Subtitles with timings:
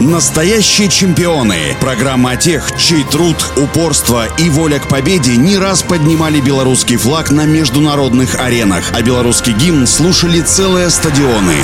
[0.00, 1.76] Настоящие чемпионы.
[1.78, 7.30] Программа о тех, чей труд, упорство и воля к победе не раз поднимали белорусский флаг
[7.30, 11.56] на международных аренах, а белорусский гимн слушали целые стадионы.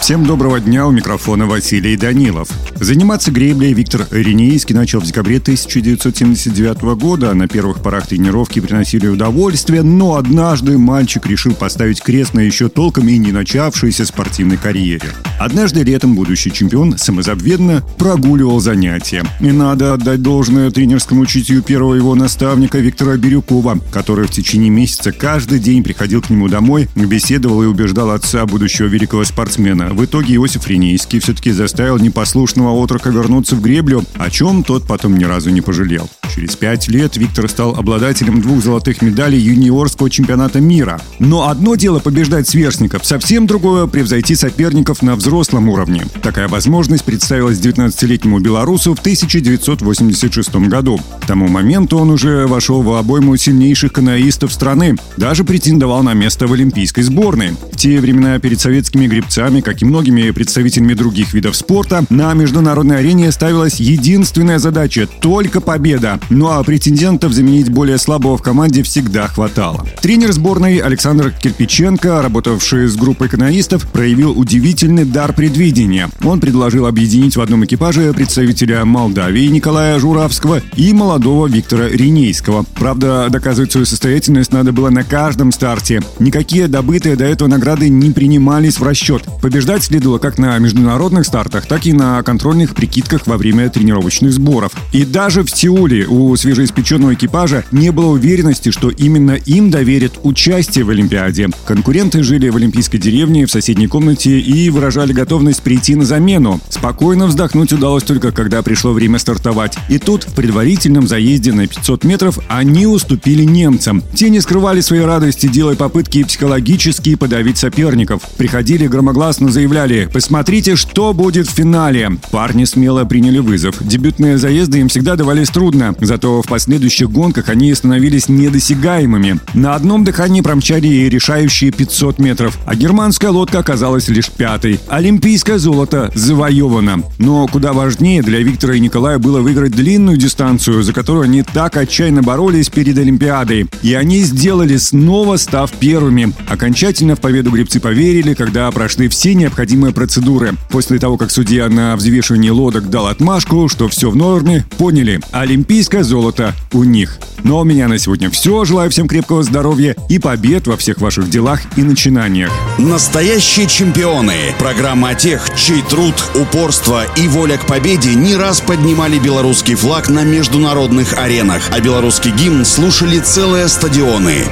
[0.00, 2.48] Всем доброго дня, у микрофона Василий Данилов.
[2.80, 7.34] Заниматься греблей Виктор Ренейский начал в декабре 1979 года.
[7.34, 13.06] На первых порах тренировки приносили удовольствие, но однажды мальчик решил поставить крест на еще толком
[13.08, 15.10] и не начавшейся спортивной карьере.
[15.38, 19.24] Однажды летом будущий чемпион самозабвенно прогуливал занятия.
[19.40, 25.12] И надо отдать должное тренерскому чутью первого его наставника Виктора Бирюкова, который в течение месяца
[25.12, 29.92] каждый день приходил к нему домой, беседовал и убеждал отца будущего великого спортсмена.
[29.92, 35.16] В итоге Иосиф Ренейский все-таки заставил непослушного отрока вернуться в греблю, о чем тот потом
[35.16, 36.08] ни разу не пожалел.
[36.40, 40.98] Через пять лет Виктор стал обладателем двух золотых медалей юниорского чемпионата мира.
[41.18, 46.06] Но одно дело побеждать сверстников, совсем другое– превзойти соперников на взрослом уровне.
[46.22, 50.98] Такая возможность представилась 19-летнему белорусу в 1986 году.
[51.20, 56.46] К тому моменту он уже вошел в обойму сильнейших каноистов страны, даже претендовал на место
[56.46, 57.50] в олимпийской сборной.
[57.70, 63.00] В те времена перед советскими гребцами, как и многими представителями других видов спорта, на международной
[63.00, 66.18] арене ставилась единственная задача– только победа.
[66.30, 69.84] Ну а претендентов заменить более слабого в команде всегда хватало.
[70.00, 76.08] Тренер сборной Александр Кирпиченко, работавший с группой каноистов, проявил удивительный дар предвидения.
[76.22, 82.64] Он предложил объединить в одном экипаже представителя Молдавии Николая Журавского и молодого Виктора Ренейского.
[82.76, 86.00] Правда, доказывать свою состоятельность надо было на каждом старте.
[86.20, 89.24] Никакие добытые до этого награды не принимались в расчет.
[89.42, 94.72] Побеждать следовало как на международных стартах, так и на контрольных прикидках во время тренировочных сборов.
[94.92, 100.84] И даже в Сеуле у свежеиспеченного экипажа не было уверенности, что именно им доверят участие
[100.84, 101.48] в Олимпиаде.
[101.66, 106.60] Конкуренты жили в Олимпийской деревне в соседней комнате и выражали готовность прийти на замену.
[106.68, 109.78] Спокойно вздохнуть удалось только, когда пришло время стартовать.
[109.88, 114.02] И тут, в предварительном заезде на 500 метров, они уступили немцам.
[114.14, 118.22] Те не скрывали своей радости, делая попытки психологически подавить соперников.
[118.36, 122.18] Приходили громогласно заявляли «Посмотрите, что будет в финале».
[122.32, 123.76] Парни смело приняли вызов.
[123.80, 125.94] Дебютные заезды им всегда давались трудно.
[126.00, 129.40] Зато в последующих гонках они становились недосягаемыми.
[129.54, 134.80] На одном дыхании промчали и решающие 500 метров, а германская лодка оказалась лишь пятой.
[134.88, 137.02] Олимпийское золото завоевано.
[137.18, 141.76] Но куда важнее для Виктора и Николая было выиграть длинную дистанцию, за которую они так
[141.76, 143.66] отчаянно боролись перед Олимпиадой.
[143.82, 146.32] И они сделали, снова став первыми.
[146.48, 150.54] Окончательно в победу гребцы поверили, когда прошли все необходимые процедуры.
[150.70, 155.89] После того, как судья на взвешивании лодок дал отмашку, что все в норме, поняли– Олимпийское
[155.90, 157.18] олимпийское золото у них.
[157.42, 158.64] Ну а у меня на сегодня все.
[158.64, 162.52] Желаю всем крепкого здоровья и побед во всех ваших делах и начинаниях.
[162.78, 164.54] Настоящие чемпионы.
[164.58, 170.08] Программа о тех, чей труд, упорство и воля к победе не раз поднимали белорусский флаг
[170.08, 174.44] на международных аренах, а белорусский гимн слушали целые стадионы.